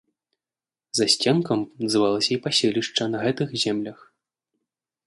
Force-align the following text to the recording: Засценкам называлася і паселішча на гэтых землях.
Засценкам 0.99 1.59
называлася 1.83 2.31
і 2.37 2.39
паселішча 2.47 3.03
на 3.13 3.17
гэтых 3.27 3.49
землях. 3.67 3.99